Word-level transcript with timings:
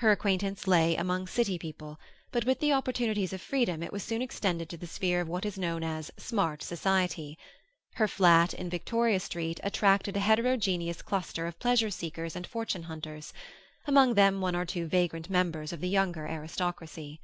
Her 0.00 0.12
acquaintance 0.12 0.66
lay 0.66 0.94
among 0.94 1.26
City 1.26 1.58
people, 1.58 1.98
but 2.32 2.44
with 2.44 2.60
the 2.60 2.74
opportunities 2.74 3.32
of 3.32 3.40
freedom 3.40 3.82
it 3.82 3.94
was 3.94 4.02
soon 4.02 4.20
extended 4.20 4.68
to 4.68 4.76
the 4.76 4.86
sphere 4.86 5.22
of 5.22 5.28
what 5.30 5.46
is 5.46 5.56
known 5.56 5.82
as 5.82 6.10
smart 6.18 6.62
society; 6.62 7.38
her 7.94 8.06
flat 8.06 8.52
in 8.52 8.68
Victoria 8.68 9.20
Street 9.20 9.58
attracted 9.62 10.18
a 10.18 10.20
heterogeneous 10.20 11.00
cluster 11.00 11.46
of 11.46 11.58
pleasure 11.58 11.88
seekers 11.88 12.36
and 12.36 12.46
fortune 12.46 12.82
hunters, 12.82 13.32
among 13.86 14.12
them 14.12 14.42
one 14.42 14.54
or 14.54 14.66
two 14.66 14.86
vagrant 14.86 15.30
members 15.30 15.72
of 15.72 15.80
the 15.80 15.88
younger 15.88 16.26
aristocracy. 16.26 17.22